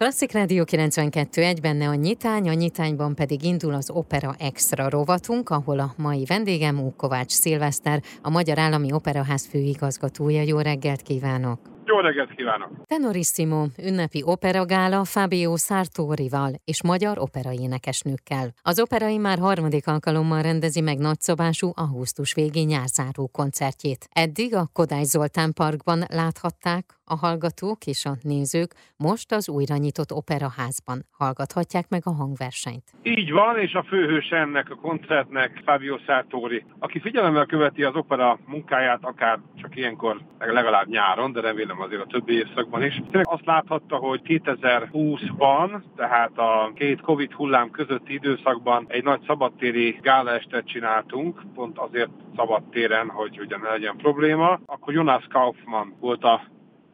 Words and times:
Klasszik 0.00 0.32
Rádió 0.32 0.64
92 0.64 1.42
egy 1.42 1.60
benne 1.60 1.88
a 1.88 1.94
nyitány, 1.94 2.48
a 2.48 2.52
nyitányban 2.52 3.14
pedig 3.14 3.42
indul 3.42 3.74
az 3.74 3.90
Opera 3.90 4.34
Extra 4.38 4.88
rovatunk, 4.88 5.50
ahol 5.50 5.78
a 5.78 5.94
mai 5.96 6.24
vendégem 6.24 6.96
Kovács 6.96 7.30
Szilveszter, 7.30 8.02
a 8.22 8.30
Magyar 8.30 8.58
Állami 8.58 8.92
Operaház 8.92 9.46
főigazgatója. 9.46 10.42
Jó 10.42 10.58
reggelt 10.58 11.02
kívánok! 11.02 11.60
Jó 11.84 11.98
reggelt 11.98 12.34
kívánok! 12.34 12.70
Tenorissimo 12.84 13.66
ünnepi 13.82 14.22
operagála 14.24 15.04
Fabio 15.04 15.56
Sartorival 15.56 16.52
és 16.64 16.82
magyar 16.82 17.18
operaénekesnőkkel. 17.18 18.54
Az 18.62 18.80
operai 18.80 19.18
már 19.18 19.38
harmadik 19.38 19.86
alkalommal 19.86 20.42
rendezi 20.42 20.80
meg 20.80 20.98
nagyszabású 20.98 21.72
augusztus 21.74 22.34
végi 22.34 22.60
nyárzáró 22.60 23.28
koncertjét. 23.32 24.08
Eddig 24.12 24.54
a 24.54 24.68
Kodály 24.72 25.04
Zoltán 25.04 25.52
Parkban 25.52 26.04
láthatták 26.08 26.99
a 27.10 27.16
hallgatók 27.26 27.86
és 27.86 28.04
a 28.04 28.14
nézők, 28.22 28.74
most 28.96 29.32
az 29.32 29.48
újra 29.48 29.76
nyitott 29.76 30.12
operaházban 30.12 30.98
hallgathatják 31.10 31.88
meg 31.88 32.02
a 32.04 32.10
hangversenyt. 32.10 32.84
Így 33.02 33.30
van, 33.32 33.58
és 33.58 33.74
a 33.74 33.82
főhős 33.82 34.28
ennek 34.30 34.70
a 34.70 34.74
koncertnek 34.74 35.62
Fabio 35.64 35.98
Sartori, 35.98 36.64
aki 36.78 37.00
figyelemmel 37.00 37.46
követi 37.46 37.82
az 37.82 37.94
opera 37.94 38.38
munkáját, 38.46 38.98
akár 39.02 39.38
csak 39.60 39.76
ilyenkor, 39.76 40.20
legalább 40.38 40.86
nyáron, 40.86 41.32
de 41.32 41.40
remélem 41.40 41.80
azért 41.80 42.02
a 42.02 42.06
többi 42.06 42.34
évszakban 42.34 42.82
is. 42.82 42.94
Tényleg 42.94 43.28
azt 43.28 43.46
láthatta, 43.46 43.96
hogy 43.96 44.20
2020-ban, 44.24 45.82
tehát 45.96 46.38
a 46.38 46.72
két 46.74 47.00
Covid 47.00 47.32
hullám 47.32 47.70
közötti 47.70 48.12
időszakban 48.12 48.84
egy 48.88 49.04
nagy 49.04 49.20
szabadtéri 49.26 49.98
gálaestet 50.02 50.66
csináltunk, 50.66 51.42
pont 51.54 51.78
azért 51.78 52.10
szabadtéren, 52.36 53.08
hogy 53.08 53.40
ugye 53.40 53.56
ne 53.56 53.68
legyen 53.68 53.96
probléma. 53.96 54.60
Akkor 54.66 54.92
Jonas 54.92 55.26
Kaufmann 55.28 55.92
volt 56.00 56.24
a 56.24 56.40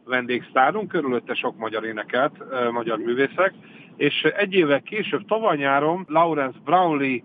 vendégsztárunk, 0.07 0.89
körülötte 0.89 1.35
sok 1.35 1.57
magyar 1.59 1.85
énekelt, 1.85 2.33
magyar 2.73 2.99
művészek, 2.99 3.55
és 3.97 4.23
egy 4.23 4.53
évvel 4.53 4.83
később, 4.83 5.27
tavaly 5.27 5.57
nyáron 5.57 6.05
Lawrence 6.09 6.59
Brownlee 6.65 7.23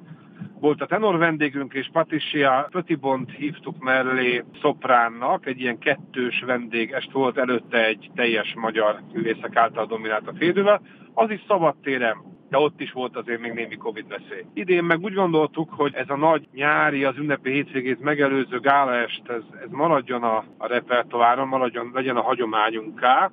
volt 0.60 0.82
a 0.82 0.86
tenor 0.86 1.18
vendégünk, 1.18 1.74
és 1.74 1.90
Patricia 1.92 2.68
Pötibont 2.72 3.32
hívtuk 3.32 3.84
mellé 3.84 4.44
szopránnak, 4.62 5.46
egy 5.46 5.60
ilyen 5.60 5.78
kettős 5.78 6.44
vendég, 6.46 6.92
est 6.92 7.12
volt 7.12 7.38
előtte 7.38 7.86
egy 7.86 8.10
teljes 8.16 8.54
magyar 8.56 9.02
művészek 9.14 9.56
által 9.56 9.86
dominált 9.86 10.28
a 10.28 10.34
félidővel, 10.38 10.82
az 11.14 11.30
is 11.30 11.44
szabadtéren 11.48 12.31
de 12.52 12.58
ott 12.58 12.82
is 12.82 12.92
volt 12.92 13.16
azért 13.16 13.42
még 13.42 13.52
némi 13.52 13.76
Covid 13.76 14.08
veszély. 14.08 14.46
Idén 14.54 14.84
meg 14.84 15.02
úgy 15.02 15.14
gondoltuk, 15.14 15.70
hogy 15.74 15.94
ez 15.94 16.10
a 16.10 16.16
nagy 16.16 16.48
nyári, 16.54 17.04
az 17.04 17.18
ünnepi 17.18 17.52
hétvégét 17.52 18.00
megelőző 18.00 18.60
gálaest, 18.60 19.30
ez, 19.30 19.44
ez 19.64 19.70
maradjon 19.70 20.24
a, 20.24 20.44
a 20.58 20.68
repertoáron, 20.68 21.48
maradjon, 21.48 21.92
legyen 21.94 22.16
a 22.16 22.22
hagyományunká, 22.22 23.32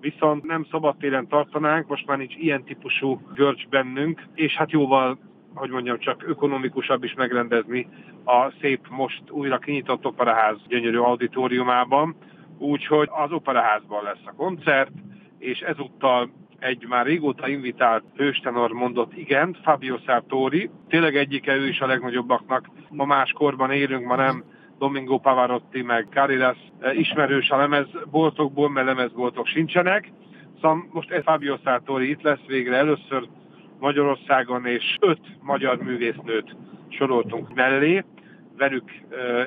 viszont 0.00 0.44
nem 0.44 0.66
szabadtéren 0.70 1.28
tartanánk, 1.28 1.88
most 1.88 2.06
már 2.06 2.18
nincs 2.18 2.34
ilyen 2.36 2.64
típusú 2.64 3.20
görcs 3.34 3.68
bennünk, 3.68 4.22
és 4.34 4.56
hát 4.56 4.70
jóval 4.70 5.18
hogy 5.54 5.70
mondjam, 5.70 5.98
csak 5.98 6.22
ökonomikusabb 6.26 7.04
is 7.04 7.14
megrendezni 7.14 7.88
a 8.24 8.52
szép 8.60 8.86
most 8.90 9.22
újra 9.30 9.58
kinyitott 9.58 10.06
operaház 10.06 10.56
gyönyörű 10.68 10.98
auditoriumában, 10.98 12.16
úgyhogy 12.58 13.08
az 13.24 13.32
operaházban 13.32 14.02
lesz 14.02 14.24
a 14.24 14.34
koncert, 14.36 14.92
és 15.38 15.60
ezúttal 15.60 16.30
egy 16.58 16.86
már 16.88 17.06
régóta 17.06 17.48
invitált 17.48 18.04
hőstenor 18.16 18.70
mondott 18.70 19.16
igen, 19.16 19.56
Fabio 19.62 19.96
Sartori. 20.06 20.70
Tényleg 20.88 21.16
egyike 21.16 21.56
ő 21.56 21.68
is 21.68 21.80
a 21.80 21.86
legnagyobbaknak. 21.86 22.70
Ma 22.90 23.04
más 23.04 23.32
korban 23.32 23.70
élünk, 23.70 24.06
ma 24.06 24.16
nem 24.16 24.44
Domingo 24.78 25.18
Pavarotti, 25.18 25.82
meg 25.82 26.06
Caridas 26.10 26.58
ismerős 26.92 27.50
a 27.50 27.56
lemezboltokból, 27.56 28.70
mert 28.70 28.86
lemezboltok 28.86 29.46
sincsenek. 29.46 30.12
Szóval 30.60 30.86
most 30.92 31.10
ez 31.10 31.22
Fabio 31.22 31.56
Sartori 31.64 32.10
itt 32.10 32.22
lesz 32.22 32.44
végre 32.46 32.76
először 32.76 33.28
Magyarországon, 33.78 34.66
és 34.66 34.96
öt 35.00 35.20
magyar 35.40 35.82
művésznőt 35.82 36.56
soroltunk 36.88 37.54
mellé. 37.54 38.04
Velük 38.56 38.90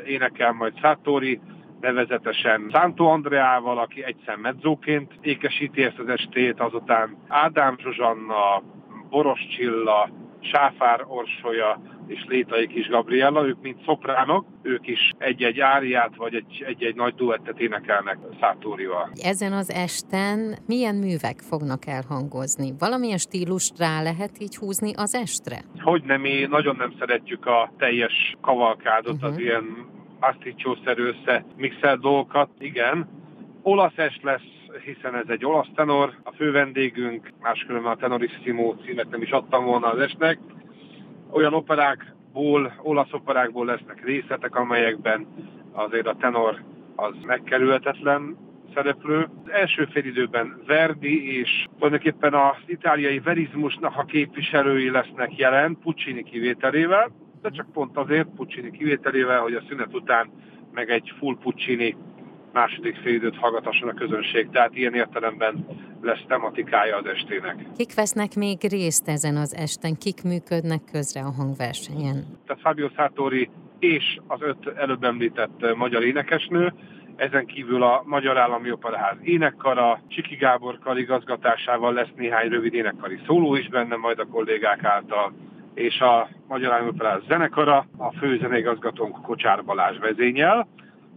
énekel 0.05 0.51
majd 0.51 0.79
Sartori, 0.79 1.39
nevezetesen 1.81 2.69
Szántó 2.71 3.09
Andreával, 3.09 3.77
aki 3.77 4.03
egyszer 4.03 4.35
medzóként 4.35 5.11
ékesíti 5.21 5.83
ezt 5.83 5.99
az 5.99 6.07
estét, 6.07 6.59
azután 6.59 7.17
Ádám 7.27 7.77
Zsuzsanna, 7.77 8.63
Boros 9.09 9.47
Csilla, 9.55 10.09
Sáfár 10.41 11.03
Orsolya 11.07 11.81
és 12.07 12.25
Létai 12.27 12.67
Kis 12.67 12.87
Gabriella, 12.87 13.47
ők 13.47 13.61
mind 13.61 13.75
szopránok, 13.85 14.45
ők 14.61 14.87
is 14.87 15.11
egy-egy 15.17 15.59
áriát 15.59 16.15
vagy 16.15 16.43
egy-egy 16.67 16.95
nagy 16.95 17.15
duettet 17.15 17.59
énekelnek 17.59 18.17
Szátórival. 18.39 19.11
Ezen 19.23 19.53
az 19.53 19.71
esten 19.71 20.57
milyen 20.67 20.95
művek 20.95 21.39
fognak 21.39 21.85
elhangozni? 21.85 22.73
Valamilyen 22.79 23.17
stílust 23.17 23.77
rá 23.77 24.01
lehet 24.01 24.31
így 24.39 24.55
húzni 24.55 24.93
az 24.95 25.15
estre? 25.15 25.57
Hogy 25.81 26.03
nem, 26.03 26.21
mi 26.21 26.47
nagyon 26.49 26.75
nem 26.75 26.93
szeretjük 26.99 27.45
a 27.45 27.71
teljes 27.77 28.35
kavalkádot, 28.41 29.13
uh-huh. 29.13 29.29
az 29.29 29.35
mhm. 29.35 29.43
ilyen 29.43 29.87
aszticsószerű 30.19 31.03
össze 31.03 31.45
mixelt 31.57 32.01
dolgokat, 32.01 32.49
igen. 32.59 33.09
Olasz 33.61 33.97
est 33.97 34.23
lesz, 34.23 34.41
hiszen 34.85 35.15
ez 35.15 35.27
egy 35.27 35.45
olasz 35.45 35.69
tenor, 35.75 36.13
a 36.23 36.31
fő 36.31 36.51
vendégünk, 36.51 37.31
máskülönben 37.41 37.91
a 37.91 37.95
Tenorissimo 37.95 38.75
címet 38.85 39.09
nem 39.09 39.21
is 39.21 39.31
adtam 39.31 39.65
volna 39.65 39.87
az 39.87 39.99
estnek. 39.99 40.39
Olyan 41.31 41.53
operákból, 41.53 42.73
olasz 42.81 43.13
operákból 43.13 43.65
lesznek 43.65 44.05
részletek, 44.05 44.55
amelyekben 44.55 45.27
azért 45.71 46.07
a 46.07 46.15
tenor 46.19 46.63
az 46.95 47.13
megkerülhetetlen 47.25 48.37
szereplő. 48.73 49.29
Az 49.45 49.51
első 49.51 49.85
félidőben 49.91 50.61
Verdi 50.65 51.39
és 51.39 51.65
tulajdonképpen 51.75 52.33
az 52.33 52.57
itáliai 52.65 53.19
verizmusnak 53.19 53.97
a 53.97 54.03
képviselői 54.03 54.89
lesznek 54.89 55.37
jelen, 55.37 55.77
Puccini 55.81 56.23
kivételével 56.23 57.11
de 57.41 57.49
csak 57.49 57.71
pont 57.71 57.97
azért 57.97 58.27
Puccini 58.35 58.71
kivételével, 58.71 59.41
hogy 59.41 59.53
a 59.53 59.63
szünet 59.67 59.93
után 59.93 60.29
meg 60.73 60.89
egy 60.89 61.13
full 61.19 61.37
Puccini 61.41 61.95
második 62.53 62.95
félidőt 62.95 63.35
hallgatasson 63.35 63.89
a 63.89 63.93
közönség, 63.93 64.49
tehát 64.49 64.75
ilyen 64.75 64.93
értelemben 64.93 65.65
lesz 66.01 66.23
tematikája 66.27 66.97
az 66.97 67.05
estének. 67.05 67.65
Kik 67.77 67.93
vesznek 67.93 68.35
még 68.35 68.57
részt 68.69 69.07
ezen 69.07 69.35
az 69.35 69.55
esten? 69.55 69.95
Kik 69.97 70.23
működnek 70.23 70.81
közre 70.91 71.21
a 71.21 71.31
hangversenyen? 71.31 72.25
Tehát 72.45 72.61
Fabio 72.61 72.87
Sartori 72.95 73.49
és 73.79 74.19
az 74.27 74.41
öt 74.41 74.67
előbb 74.75 75.03
említett 75.03 75.75
magyar 75.75 76.03
énekesnő, 76.03 76.73
ezen 77.15 77.45
kívül 77.45 77.83
a 77.83 78.03
Magyar 78.05 78.37
Állami 78.37 78.71
Operaház 78.71 79.17
énekkara, 79.21 80.01
Csiki 80.07 80.35
Gábor 80.35 80.79
karigazgatásával 80.79 81.93
lesz 81.93 82.11
néhány 82.15 82.49
rövid 82.49 82.73
énekkari 82.73 83.19
szóló 83.25 83.55
is 83.55 83.69
benne, 83.69 83.95
majd 83.95 84.19
a 84.19 84.25
kollégák 84.25 84.83
által 84.83 85.33
és 85.73 85.99
a 85.99 86.29
Magyar 86.47 86.71
Állami 86.71 86.91
zenekara, 87.27 87.85
a 87.97 88.11
főzeneigazgatónk 88.11 89.21
Kocsár 89.21 89.65
Balázs 89.65 89.97
vezényel, 89.97 90.67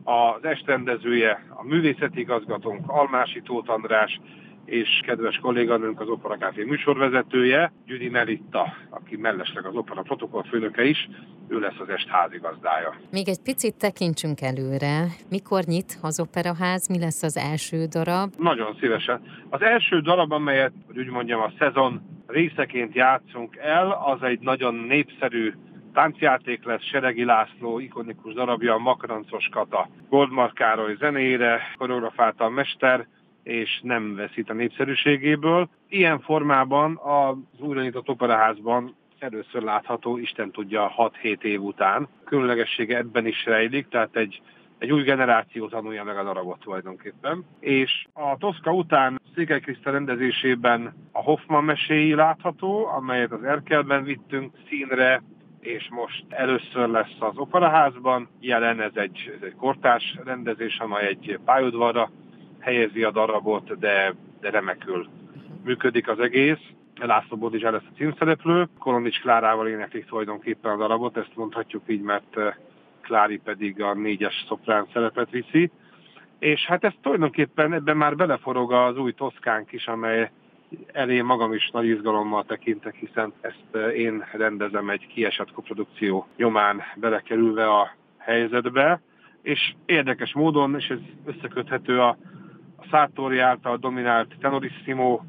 az 0.04 0.44
estrendezője 0.44 1.46
a 1.48 1.64
művészeti 1.64 2.20
igazgatónk 2.20 2.84
Almási 2.86 3.40
Tóth 3.40 3.70
András, 3.70 4.20
és 4.64 5.00
kedves 5.06 5.36
kolléganőnk 5.36 6.00
az 6.00 6.08
Opera 6.08 6.36
Café 6.36 6.64
műsorvezetője, 6.64 7.72
Gyüdi 7.86 8.08
Melitta, 8.08 8.72
aki 8.90 9.16
mellesleg 9.16 9.66
az 9.66 9.74
opera 9.74 10.02
protokollfőnöke 10.02 10.84
is, 10.84 11.08
ő 11.48 11.60
lesz 11.60 11.78
az 11.78 11.88
est 11.88 12.08
házigazdája. 12.08 12.94
Még 13.10 13.28
egy 13.28 13.42
picit 13.42 13.74
tekintsünk 13.74 14.40
előre. 14.40 15.04
Mikor 15.30 15.62
nyit 15.64 15.98
az 16.02 16.20
operaház, 16.20 16.88
mi 16.88 16.98
lesz 16.98 17.22
az 17.22 17.36
első 17.36 17.84
darab? 17.86 18.32
Nagyon 18.38 18.76
szívesen. 18.80 19.20
Az 19.50 19.62
első 19.62 20.00
darab, 20.00 20.32
amelyet, 20.32 20.72
hogy 20.86 20.98
úgy 20.98 21.10
mondjam, 21.10 21.40
a 21.40 21.52
szezon 21.58 22.02
részeként 22.32 22.94
játszunk 22.94 23.56
el, 23.56 23.90
az 23.90 24.22
egy 24.22 24.40
nagyon 24.40 24.74
népszerű 24.74 25.52
táncjáték 25.92 26.64
lesz 26.64 26.84
Seregi 26.84 27.24
László 27.24 27.78
ikonikus 27.78 28.34
darabja, 28.34 28.74
a 28.74 28.78
Makarancos 28.78 29.48
Kata. 29.48 29.88
Goldmark 30.08 30.54
Károly 30.54 30.96
zenére, 30.98 31.60
koreografálta 31.78 32.44
a 32.44 32.48
mester, 32.48 33.06
és 33.42 33.80
nem 33.82 34.14
veszít 34.14 34.50
a 34.50 34.54
népszerűségéből. 34.54 35.68
Ilyen 35.88 36.20
formában 36.20 37.00
az 37.02 37.60
újranyitott 37.60 38.08
operaházban 38.08 38.94
először 39.18 39.62
látható, 39.62 40.18
Isten 40.18 40.50
tudja, 40.50 40.92
6-7 41.22 41.42
év 41.42 41.62
után. 41.62 42.08
Különlegessége 42.24 42.96
ebben 42.96 43.26
is 43.26 43.44
rejlik, 43.44 43.88
tehát 43.88 44.16
egy 44.16 44.42
egy 44.82 44.92
új 44.92 45.02
generáció 45.02 45.68
tanulja 45.68 46.04
meg 46.04 46.16
a 46.16 46.22
darabot 46.22 46.60
tulajdonképpen. 46.60 47.44
És 47.60 48.06
a 48.12 48.36
Toszka 48.36 48.72
után 48.72 49.20
Székely 49.34 49.60
Kriszta 49.60 49.90
rendezésében 49.90 50.94
a 51.12 51.22
Hoffman 51.22 51.64
meséi 51.64 52.14
látható, 52.14 52.86
amelyet 52.86 53.32
az 53.32 53.44
Erkelben 53.44 54.04
vittünk 54.04 54.54
színre, 54.68 55.22
és 55.60 55.88
most 55.90 56.24
először 56.28 56.88
lesz 56.88 57.16
az 57.18 57.36
Operaházban. 57.36 58.28
Jelen 58.40 58.80
ez 58.80 58.90
egy, 58.94 59.32
ez 59.36 59.42
egy 59.42 59.54
kortárs 59.54 60.18
rendezés, 60.24 60.78
amely 60.78 61.06
egy 61.06 61.38
pályaudvarra 61.44 62.10
helyezi 62.60 63.02
a 63.02 63.10
darabot, 63.10 63.78
de, 63.78 64.14
de 64.40 64.50
remekül 64.50 65.08
működik 65.64 66.08
az 66.08 66.20
egész. 66.20 66.60
László 67.00 67.36
Bodizsá 67.36 67.70
lesz 67.70 67.88
a 67.90 67.96
címszereplő, 67.96 68.68
Kolonics 68.78 69.20
Klárával 69.20 69.68
éneklik 69.68 70.06
tulajdonképpen 70.06 70.72
a 70.72 70.76
darabot, 70.76 71.16
ezt 71.16 71.36
mondhatjuk 71.36 71.82
így, 71.86 72.02
mert 72.02 72.36
Klári 73.00 73.38
pedig 73.38 73.82
a 73.82 73.94
négyes 73.94 74.44
szoprán 74.48 74.86
szerepet 74.92 75.30
viszi. 75.30 75.70
És 76.42 76.66
hát 76.66 76.84
ez 76.84 76.92
tulajdonképpen 77.02 77.72
ebben 77.72 77.96
már 77.96 78.16
beleforog 78.16 78.72
az 78.72 78.96
új 78.96 79.12
Toszkánk 79.12 79.72
is, 79.72 79.86
amely 79.86 80.30
elé 80.92 81.20
magam 81.20 81.52
is 81.52 81.70
nagy 81.72 81.86
izgalommal 81.86 82.44
tekintek, 82.44 82.94
hiszen 82.94 83.32
ezt 83.40 83.94
én 83.96 84.24
rendezem 84.32 84.90
egy 84.90 85.06
kiesett 85.06 85.52
koprodukció 85.52 86.26
nyomán 86.36 86.82
belekerülve 86.96 87.68
a 87.68 87.94
helyzetbe, 88.18 89.00
és 89.42 89.74
érdekes 89.84 90.32
módon, 90.32 90.74
és 90.74 90.88
ez 90.88 90.98
összeköthető 91.24 92.00
a, 92.00 92.08
a 92.76 92.86
Szátori 92.90 93.38
által 93.38 93.76
dominált 93.76 94.34
Tenorissimo 94.40 95.20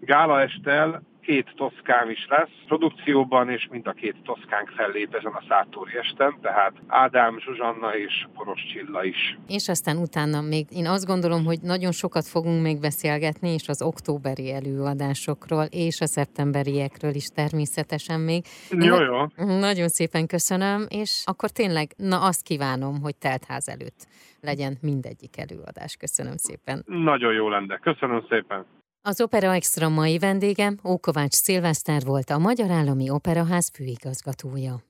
gála 0.00 0.40
estel, 0.40 1.02
két 1.28 1.52
toszkám 1.56 2.10
is 2.10 2.26
lesz 2.28 2.56
produkcióban, 2.66 3.50
és 3.50 3.68
mind 3.70 3.86
a 3.86 3.92
két 3.92 4.16
toszkánk 4.24 4.68
fellép 4.68 5.14
ezen 5.14 5.32
a 5.32 5.42
Szátóri 5.48 5.96
esten, 5.96 6.38
tehát 6.42 6.72
Ádám, 6.86 7.38
Zsuzsanna 7.38 7.96
és 7.96 8.26
Poros 8.34 8.66
Csilla 8.72 9.04
is. 9.04 9.38
És 9.48 9.68
aztán 9.68 9.96
utána 9.96 10.40
még 10.40 10.66
én 10.70 10.86
azt 10.86 11.06
gondolom, 11.06 11.44
hogy 11.44 11.58
nagyon 11.62 11.92
sokat 11.92 12.26
fogunk 12.26 12.62
még 12.62 12.80
beszélgetni, 12.80 13.48
és 13.48 13.68
az 13.68 13.82
októberi 13.82 14.52
előadásokról, 14.52 15.64
és 15.70 16.00
a 16.00 16.06
szeptemberiekről 16.06 17.14
is 17.14 17.26
természetesen 17.26 18.20
még. 18.20 18.44
Én 18.70 18.82
jó, 18.82 19.00
jó. 19.02 19.18
Nagyon 19.68 19.88
szépen 19.88 20.26
köszönöm, 20.26 20.86
és 20.88 21.22
akkor 21.26 21.50
tényleg, 21.50 21.86
na 21.96 22.20
azt 22.20 22.42
kívánom, 22.42 23.00
hogy 23.00 23.16
teltház 23.16 23.68
előtt 23.68 24.06
legyen 24.40 24.78
mindegyik 24.80 25.38
előadás. 25.38 25.96
Köszönöm 25.96 26.36
szépen. 26.36 26.82
Nagyon 26.86 27.32
jó 27.32 27.48
lenne. 27.48 27.78
Köszönöm 27.78 28.24
szépen. 28.28 28.66
Az 29.02 29.20
Opera 29.20 29.54
Extra 29.54 29.88
mai 29.88 30.18
vendége 30.18 30.74
Ókovács 30.84 31.34
Szilveszter 31.34 32.02
volt 32.04 32.30
a 32.30 32.38
Magyar 32.38 32.70
Állami 32.70 33.10
Operaház 33.10 33.70
főigazgatója. 33.74 34.87